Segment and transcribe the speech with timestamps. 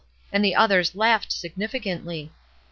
[0.33, 2.31] and the others laughed significantly.